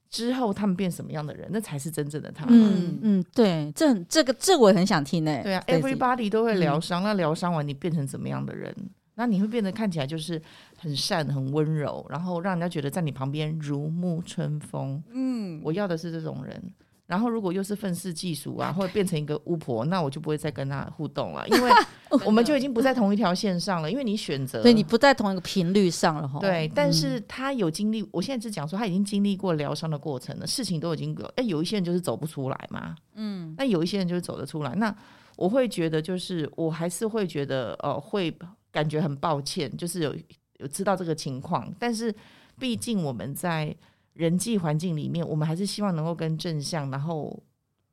[0.08, 1.46] 之后，他们变什么样的人？
[1.52, 2.58] 那才是真正的他们。
[2.58, 5.42] 嗯嗯，对，这这个这我也很想听呢、欸。
[5.42, 8.74] 对啊，Everybody 都会疗伤，嗯、那疗伤完你变成怎么样的人？
[9.16, 10.40] 那你会变得看起来就是
[10.78, 15.02] 很善、很温柔，然后让人家觉得在你旁边如沐春风。
[15.12, 16.62] 嗯，我要的是这种人。
[17.06, 21.70] 然后如果又是愤世嫉俗啊，或者变成一个巫婆，那我就不会再跟他互动了， 因为
[22.26, 23.90] 我们就已经不在同一条线上了。
[23.90, 26.38] 因为你选择，对，你不在同一个频率上了哈。
[26.40, 31.24] 对，但是他有经历，我现在只讲说他已经经历过疗伤的过程了，事情都已经有。
[31.36, 32.94] 哎，有一些人就是走不出来嘛。
[33.14, 34.74] 嗯，那有一些人就是走得出来。
[34.74, 34.94] 那
[35.36, 38.36] 我会觉得，就是我还是会觉得，呃，会。
[38.72, 40.14] 感觉很抱歉，就是有
[40.58, 42.14] 有知道这个情况，但是
[42.58, 43.74] 毕竟我们在
[44.16, 47.38] 人际环境里面，我们还是希望能够跟正向，然后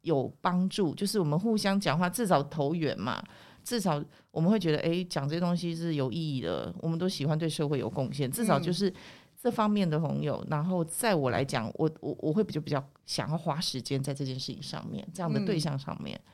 [0.01, 3.21] 有帮助，就是我们互相讲话，至少投缘嘛。
[3.63, 6.73] 至少我们会觉得，哎，讲这些东西是有意义的。
[6.79, 8.93] 我们都喜欢对社会有贡献，至少就是
[9.41, 10.37] 这方面的朋友。
[10.43, 16.19] 嗯、然后在我来讲，我我我会比较比较想要花时间在这件事情上面，这样的对象上面。
[16.25, 16.31] 嗯、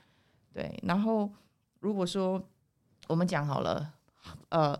[0.53, 1.29] 对，然后
[1.79, 2.43] 如果说
[3.07, 3.93] 我们讲好了，
[4.49, 4.75] 呃，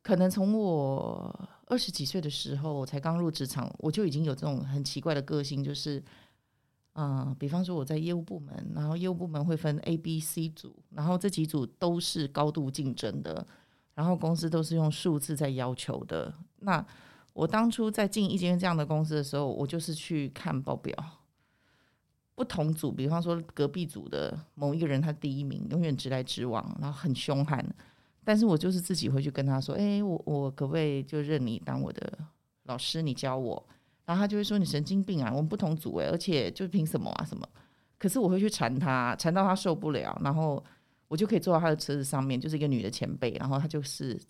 [0.00, 6.02] 可能从我二十几岁的时候，我才刚入职场，我就已经有这种很奇怪的个性，就是。
[6.96, 13.44] 嗯，比方说我在业务部门，然后业务部门会分 A、B、C 组，然后这几组都是高度竞争的，
[13.94, 16.32] 然后公司都是用数字在要求的。
[16.60, 16.86] 那
[17.32, 20.96] 我当初在进一间这样的公司的时候，我就是去看报表，
[22.36, 27.74] 不同组，比方说隔壁组的某一个人他第一名，永远直来直往，然后很凶悍，
[28.24, 32.18] 但是我就是自己会去跟他说，哎，我我可不可以就认你当我的
[32.64, 33.64] 老师，你教我。
[34.06, 37.48] 然后他就会说，你神经病啊，我们不同组诶，而且就凭什么啊什么？
[37.98, 40.62] 可是我会去缠他，缠到他受不了，然后
[41.08, 44.20] 我就可以坐到他的车子上面，就是一个女的前辈，然后他就是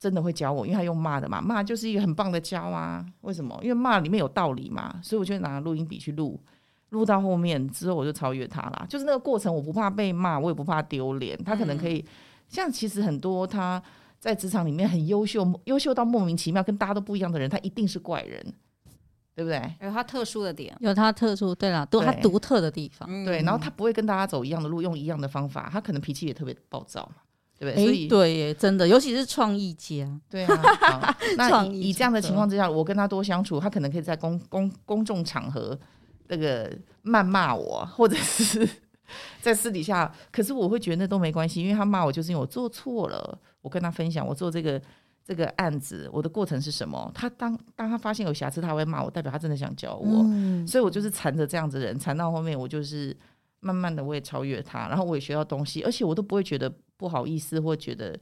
[0.00, 3.06] 真的会教我，因为他用骂的嘛，骂就是一个很棒的教啊。
[3.20, 3.56] 为什么？
[3.62, 6.40] 因为骂里面有道理嘛，所以我就拿录音笔去录，
[6.88, 8.84] 录到后面之后我就超越他啦。
[8.88, 11.38] 就是那个过程，我不怕被骂，我也不怕丢脸。
[11.44, 12.06] 他可能可以，嗯、
[12.48, 13.82] 像其实很多他
[14.18, 18.54] 在职场里面很优秀，优秀到莫名其妙，跟大家都不一样的人，他一定是怪人。
[19.36, 19.60] 对不对？
[19.80, 23.08] 有他特殊的点，有他特殊，对啦，都他独特的地方。
[23.24, 25.68] 对，然后他不会跟大家走一样的路，用一样的方法。
[25.72, 27.16] 他可能脾气也特别暴躁嘛，
[27.58, 27.84] 对不对？
[27.84, 30.08] 所以对耶，真的，尤其是创意家。
[30.30, 35.76] 对啊，那以这样的情况之下，我跟他多相处，他可能可以在公公公众场合
[36.28, 36.70] 那个
[37.02, 38.64] 谩骂我，或者是
[39.40, 40.12] 在私底下。
[40.30, 43.38] 可是我会觉得那都没关系，因为他骂我就是因为我做错了。
[43.60, 44.80] 我跟他分享，我做这个。
[45.26, 47.10] 这个案子我的过程是什么？
[47.14, 53.16] 他当当他发现有瑕疵，他会骂我，代表他真的想教我，嗯、所以我就是缠着这样子的人，缠到后面我就是
[53.60, 58.14] 慢慢的我也超越他，然后我也学到东西，而且我都不会觉得不好意思或觉得。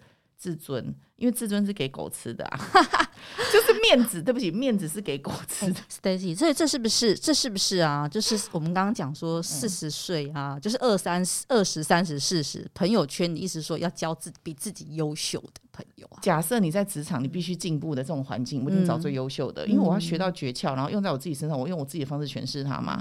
[0.42, 2.58] 自尊，因为自尊是给狗吃的啊，
[3.52, 4.20] 就是面子。
[4.20, 5.80] 对不起，面子是给狗吃的。
[5.88, 7.14] Stacy，所以这是不是？
[7.14, 8.08] 这是不是啊？
[8.08, 16.18] 就是我们刚刚讲说四十岁啊，嗯、就是二三十、二十三十、四十，朋友圈，你意思说要交自比自己优秀的朋友啊？
[16.20, 23.00] 假设你在职场，你必须进步的这种环境，我一定找最优秀的，嗯、因为我要学到诀窍，然后用在我自己身上，我用我自己的方式诠释它嘛，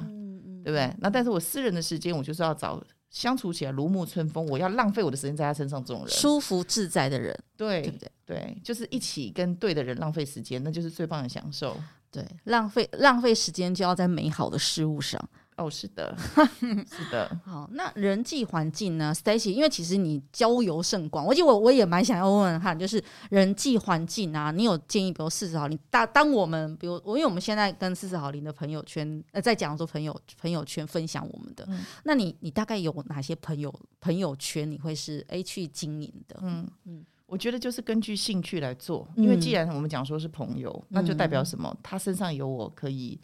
[0.63, 0.95] 对不对？
[0.99, 2.80] 那但是我私人的时间，我就是要找。
[3.12, 8.12] 相处起来如沐春风，我要浪费我的时间在他身上，这种人舒服自在的人，对对不对？
[8.26, 11.78] 对，就是一起跟对的人浪费时间，那就是最棒的享受。
[12.10, 15.30] 对，浪费浪费时间就要在美好的事物上。
[15.62, 16.15] 哦，是的，
[16.89, 17.39] 是的。
[17.45, 19.52] 好，那人际环境呢，Stacy？
[19.52, 36.39] 因为其实你交游甚广，我觉得我我也蛮想要问问看，就是人际环境啊，你有建议，比如四十好龄，当当我们，比如我，因为我们现在跟四十好龄的朋友圈，呃，在讲说朋友朋友圈分享我们的，嗯、那你你大概有哪些朋友朋友圈你会是 A 去经营的？
[36.41, 41.76] 嗯嗯，我觉得就是根据兴趣来做，因为既然我们讲说是朋友，嗯、那就代表什么？
[41.84, 43.19] 他身上有我可以，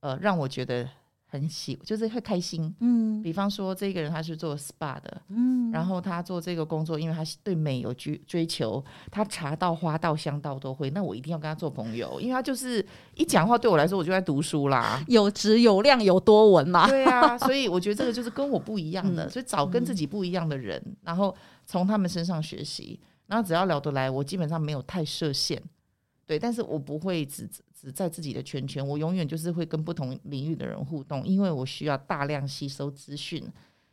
[0.00, 0.88] 呃，让我觉得。
[1.30, 2.74] 很喜，就是会开心。
[2.80, 16.88] 嗯，比方说这个人他是做 SPA 的，嗯，然后他做这个工作，因为他对美有追追求，他茶道、花道、香道都会，那我一定要跟他做朋友，因为他就是一讲话对我来说，我就在读书啦，有质有量有多文嘛。
[16.88, 21.32] 对啊，所以我觉得这个就是跟我不一样的， 嗯、所以找跟自己不一样的人，嗯、然后
[21.64, 25.62] 从他们身上学习，然后只要聊得来，我基本上没有太设限。
[26.26, 27.48] 对，但是我不会只
[27.80, 33.42] 只在自己的圈圈，我永远就是会跟不同领域的人互动，因为我需要大量吸收资讯。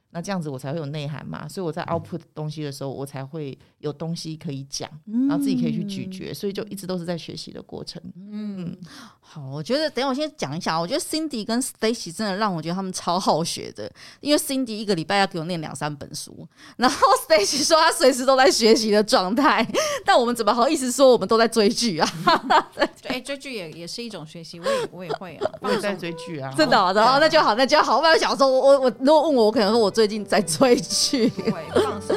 [0.10, 4.90] 那这样子我才会有内涵嘛，所以我在 output 东西的时候，我才会有东西可以讲，
[5.28, 8.02] 然后自己可以去咀嚼，所以就一直都是在学习的过程。
[8.32, 8.76] 嗯，
[9.20, 19.68] 好，我觉得等下我先讲一下，我觉得 Cindy 跟 Stacy 真的让我觉得他们超好学的，因为 Cindy 一个礼拜要给我念两三本书，然后 Stacy 说他随时都在学习的状态，
[20.06, 22.10] 但我们怎么好意思说我们都在追剧啊？
[23.04, 27.98] 哎，追剧也也是一种学习，我也我也会啊，我也在追剧啊，真的，然后那就好，那就好。
[27.98, 29.92] 我本来想说，我我我如果问我，我可能说我。
[29.98, 31.28] 最近在追剧，
[31.74, 32.16] 放松，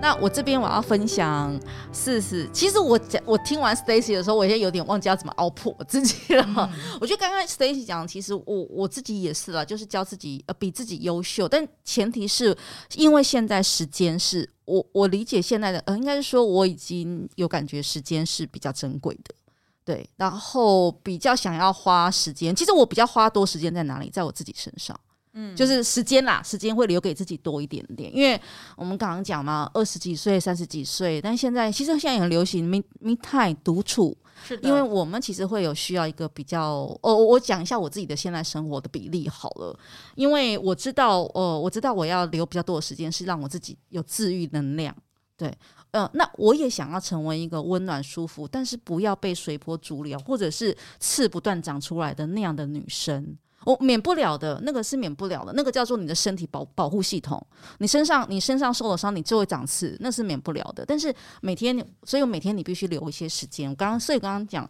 [0.00, 1.58] 那我这边我要分享
[1.92, 6.44] 四十，其实我讲我听完 Stacy 的时候，我现在有点忘记要怎么 output 我自己了。
[6.56, 6.70] 嗯、
[7.00, 12.56] 我觉得刚刚 Stacy 讲，其实我我自己也是了，就是教自己呃比自己优秀，但前提是
[12.94, 14.48] 因为现在时间是。
[14.68, 19.34] 我我理解现在的呃，应该是说我已经有感觉时间是比较珍贵的，
[19.82, 22.54] 对，然后比较想要花时间。
[22.54, 24.94] 其实我比较花多时间在哪里，在我自己身上，
[25.40, 28.40] 嗯，就是时间啦，时间会留给自己多一点点，因为
[28.76, 39.78] 我们刚刚讲嘛，二十几岁、三十几岁，但现在其实现在也很流行 me me time 独处，是的，因为我们其实会有需要一个比较，哦，我讲一下我自己的现在生活的比例好了，
[40.16, 44.92] 因为我知道，哦，我知道我要留比较多的时间是让我自己有治愈能量，
[45.36, 45.56] 对。
[45.90, 53.34] 呃，那我也想要成为一个温暖、舒服，但是不要被随波逐流，或者是刺不断长出来的那样的女生。
[53.64, 57.44] 我免不了的那个是免不了的，那个叫做你的身体保保护系统。
[57.78, 60.84] 你身上你身上受了伤，你就会长刺，那是免不了的。
[60.86, 63.68] 但是每天，所以我每天你必须留一些时间。
[63.68, 64.68] 我刚刚，所以刚刚讲，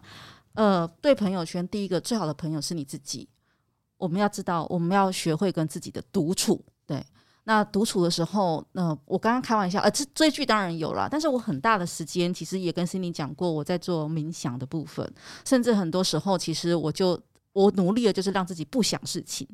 [0.53, 3.29] 呃，对朋友圈，第一个最好的朋友是你自己。
[3.97, 7.05] 我们要知道，我们要学会跟自己的独处，对。
[7.45, 15.11] 那独处的时候，那、我刚刚开玩笑，呃，这追剧当然有了，但是我很大的时间其实也跟 Cindy 讲过，我在做冥想的部分，
[15.45, 17.19] 甚至很多时候其实我就
[17.53, 19.47] 我努力的就是让自己不想事情，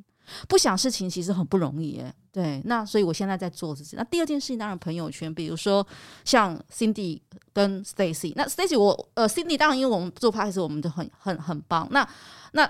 [0.48, 2.62] 不想事情其实很不容易耶，对。
[2.66, 3.96] 那所以我现在在做自己。
[3.96, 5.86] 那第二件事情当然朋友圈，比如说
[6.24, 7.22] 像 Cindy
[7.54, 12.08] 跟 Stacy，那 Stacy 我呃 Cindy 当然因为我们做拍的时候我们就很很很棒，那
[12.52, 12.70] 那。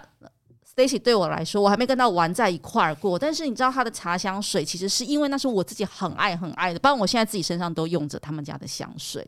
[0.76, 3.18] Stacy 对我来说，我还没跟他玩在一块儿过。
[3.18, 6.80] 但是你知道他的茶香水，其实是因为那是我自己很爱很爱的。
[6.80, 9.26] 包括我现在自己身上都用着他们家的香水，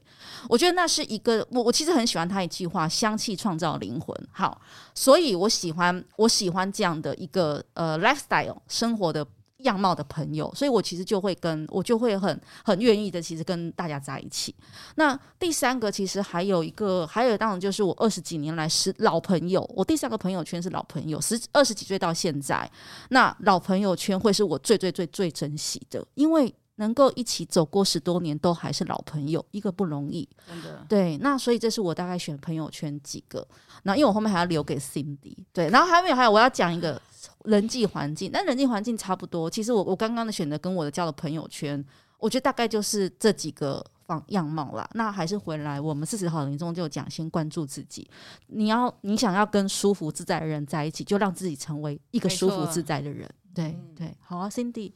[0.49, 4.13] 我觉得那是一个我我其实很喜欢他一句话：香气创造灵魂。
[4.31, 4.59] 好，
[4.93, 9.25] 所以我喜欢我喜欢这样的一个呃 lifestyle 生活的。
[9.60, 14.53] 样貌的朋友，所以我其实就会跟我就会很很愿意的，其实跟大家在一起。
[14.95, 19.68] 那第三个其实还有一个，还有当然就是我二十几年来是老朋友。
[19.76, 22.70] 我第三个朋友圈是老朋友，十二十几岁到现在，
[23.10, 30.30] 那老朋友圈会是我最最最最珍惜的，因为能够一起走过十多年都还是老朋友，一个不容易。
[30.47, 30.86] 真的。
[30.88, 33.47] 对，那所以这是我大概选朋友圈几个。
[33.82, 37.01] 那因为我后面还要留给 Cindy，对，然后还没有还有我要讲一个。
[37.47, 39.49] 人际环境，但人际环境差不多。
[39.49, 41.83] 其实我我刚刚的选择跟我的交的朋友圈，
[42.19, 44.87] 我觉得大概就是这几个方样貌啦。
[44.95, 48.05] 那还是回来，我们四十好龄中就讲，先关注自己。
[48.47, 53.29] 你要你想要跟舒服自在的人在一起，就让自己成为一个舒服自在的人。
[53.55, 54.91] 对对，好啊，Cindy，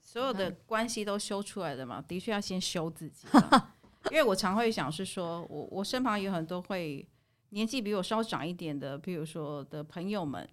[0.00, 3.26] 所有的关系都修出来的嘛，的确要先修自己。
[4.12, 7.04] 因为我常会想是说，我我身旁有很多会
[7.48, 10.48] 年纪比我稍长一点的，比如说的朋友们。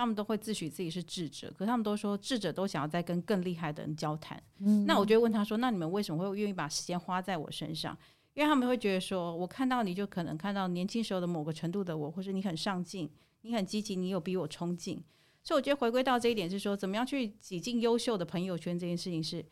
[0.00, 4.42] 他们都会自诩自己是智者，可是他们都说智者都想要再跟更厉害的人交谈。
[4.58, 7.96] 嗯，那我就会问他说：“那你们为什么会愿意把时间花在我身上？”
[8.34, 13.10] 因为他们会觉得说：“我看到你就可能看到年轻时候的某个程度的我，或者你很上进，
[13.42, 15.02] 你很积极，你有比我冲劲。”
[15.42, 19.44] 所以我觉得回归到这一点是说，怎么样去挤进优秀的朋友圈这件事情是，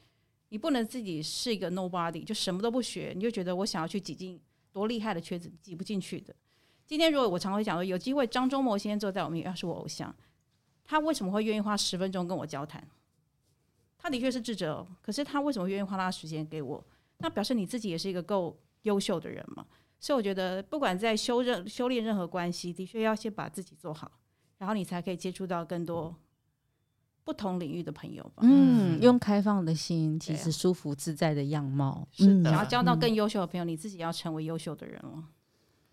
[0.51, 4.41] 你不能自己是一个 nobody，就什么都不学，你就觉得我想要去挤进
[4.73, 6.35] 多厉害的圈子，挤不进去的。
[6.87, 10.15] 今天如果我常会讲说，有机会张忠谋先生坐在我们，要是我偶像。
[10.91, 12.83] 他为什么会愿意花十分钟跟我交谈？
[13.99, 16.83] 他的确是智者，可是他为什么愿意花他的时间给我？
[17.19, 19.67] 那表示你自己也是一个够优秀的人嘛。
[20.01, 24.11] 所以我觉得，不管在修任修炼任何关系，的确要先把自己做好，
[24.57, 26.17] 然后你才可以接触到更多
[27.23, 28.43] 不同领域的朋友吧。
[28.43, 32.51] 嗯，用开放的心，其实舒服自在的样貌，是的。
[32.51, 35.23] 然后交到更优秀的朋友，你自己要成为优秀的人了。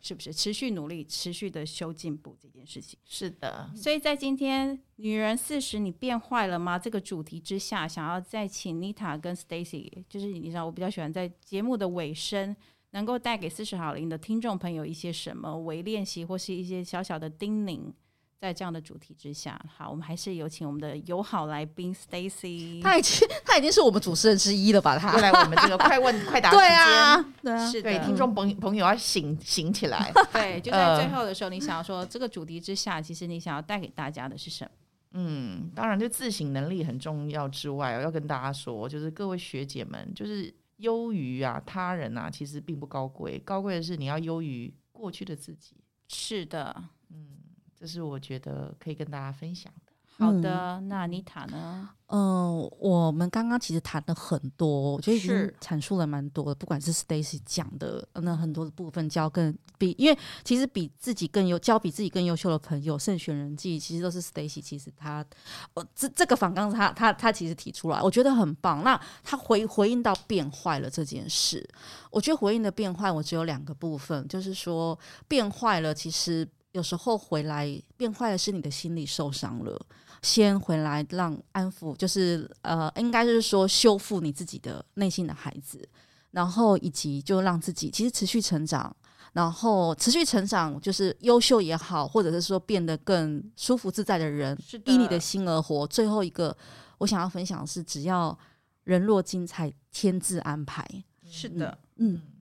[0.05, 2.99] 是不是持续努力、持续的修进步这件事情？
[3.05, 12.55] 是的，所以在今天“女人四十，你变坏了吗”这个主题之下，想要再请 Nita 跟 Stacy，就是你知道，我比较喜欢在节目的尾声，
[12.91, 17.91] 能够带给四十好龄的听众朋友一些什么微练习，或是一些小小的叮咛。
[18.39, 24.97] 在这样的主题之下，好，我们还是有请我们的友好来宾 Stacy，他已经他已经是我们主持人之一了吧？
[24.99, 34.71] 他来我们这个快问快答时间，对啊，对啊，是的，对听众朋朋友要醒醒起来， 对，就在最后的时候，你想要说这个主题之下，其实你想要带给大家的是什么？
[35.13, 45.77] 嗯，当然就自省能力很重要之外，我要跟大家说，就是各位学姐们，就是优于啊他人啊，其实并不高贵，高贵的是你要优于过去的自己。
[46.09, 47.44] 是的，嗯。
[47.79, 49.91] 这是我觉得可以跟大家分享的。
[50.17, 51.89] 好的，嗯、那妮塔呢？
[52.07, 56.55] 嗯、呃，我们刚刚其实谈了很多，我觉得已经阐述了蛮多的。
[56.55, 64.61] 不管是 Stacy 讲的那很多的部分，交更比，因为其实比自己更优，交比自己更优秀的朋友，慎选人际，其实都是 Stacy。
[64.61, 65.25] 其实他，
[65.73, 68.85] 呃，这这个反纲他他他其实提出来，我觉得很棒。
[68.85, 71.67] 那他回回应到变坏了这件事，
[72.09, 74.97] 我觉得回应的变坏，我只有两个部分，就是说
[75.27, 76.47] 变坏了，其实。
[76.75, 79.81] 有时候回来变坏的是你的心理受伤了，
[80.21, 85.87] 先回来让安抚，就是呃，应该就是说修复你自己的内心的孩子，
[86.31, 88.93] 然后以及就让自己其实持续成长，
[89.31, 95.87] 然后持续成长就是优秀也好，或者是说变得更舒服自在的人，是的，依你的心而活。
[95.87, 96.55] 最后一个，
[96.97, 98.37] 我想要分享的是，只要
[98.83, 100.85] 人若精彩，天自安排。
[101.23, 102.34] 是的，嗯，好，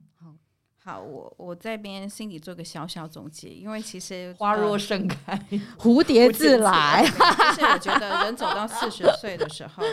[0.85, 5.35] 好，我我这边心里做个小小总结，因为其实花若盛开，
[5.79, 7.03] 蝴蝶自来。
[7.57, 9.83] 就是我觉得人走到四十岁的时候，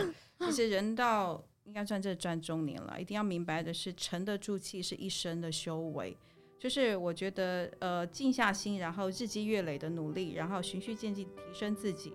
[0.45, 6.15] 其实人到应该算这赚中年了，一定要明白的是，沉得住气是一生的修为。
[6.59, 12.13] 就是我觉得，呃，静下心，然后日积月累的努力，然后循序渐进提升自己，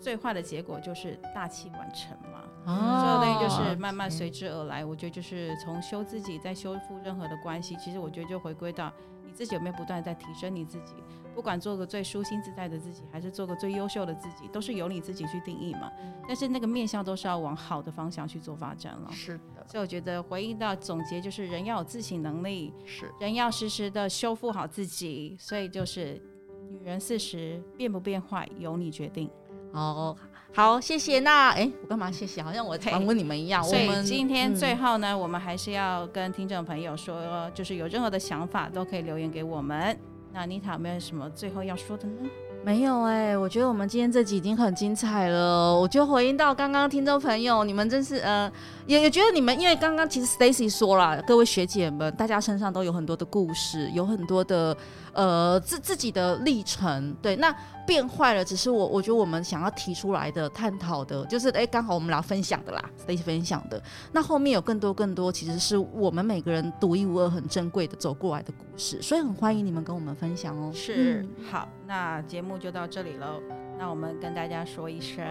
[0.00, 2.42] 最坏的结果就是大器晚成嘛。
[2.66, 4.84] 哦，所有东西就是慢慢随之而来。
[4.84, 8.92] 我觉得就是从修自己，再修复任何的关系，其实我觉得就回归到
[9.24, 10.94] 你自己有没有不断在提升你自己。
[11.32, 15.90] 不管做个最舒心自在的自己，还是做个最优秀的自己，都是由你自己去定义嘛。
[16.26, 19.08] 但是那个面向都是要往好的方向去做发展了。
[19.12, 25.36] 是的，所以我觉得回应到总结就是人要有自省能力，是人要时时的修复好自己。
[25.38, 26.20] 所以就是
[26.68, 29.30] 女人四十变不变坏由你决定。
[29.72, 30.16] 好
[30.52, 31.20] 好，谢谢。
[31.20, 32.42] 那哎，我干嘛谢谢？
[32.42, 33.62] 好像我访问你们一样。
[33.62, 39.96] 所以今天最后呢，嗯、我们还是要跟听众朋友说，就是有任何的想法都可以留言给我们。
[40.32, 42.28] 那妮塔有没有什么最后要说的呢？
[42.62, 45.74] 没有哎、欸，我觉得我们今天这集已经很精彩了。
[45.74, 48.52] 我就回应到刚刚听众朋友，你们真是呃，
[48.90, 54.76] 也也觉得你们，因为刚刚其实 Stacy 说了，各位学姐们，大家身上都有很多的故事，有很多的。
[55.12, 57.52] 呃，自自己的历程，对，那
[57.84, 63.82] 变坏了，只是我我觉得我们想要提出来的、探讨的，就是哎，刚好我们俩分享的啦，，Stacy 分享的。
[64.12, 70.70] 那后面有更多更多，其实是我们每个人独一无二、很珍贵的走过来的故事，所以很欢迎你们跟我们分享哦。
[70.72, 73.42] 是，嗯、好，那节目就到这里喽。
[73.76, 75.24] 那我们跟大家说一声，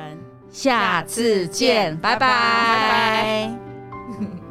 [0.51, 3.49] 下次见，拜拜。